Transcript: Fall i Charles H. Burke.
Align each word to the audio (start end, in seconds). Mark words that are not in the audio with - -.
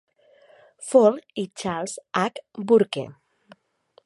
Fall 0.87 1.19
i 1.43 1.45
Charles 1.63 1.95
H. 2.25 2.45
Burke. 2.73 3.09